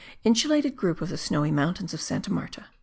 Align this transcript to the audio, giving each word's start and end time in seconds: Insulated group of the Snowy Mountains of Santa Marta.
Insulated 0.23 0.75
group 0.75 0.99
of 0.99 1.09
the 1.09 1.15
Snowy 1.17 1.51
Mountains 1.51 1.93
of 1.93 2.01
Santa 2.01 2.33
Marta. 2.33 2.65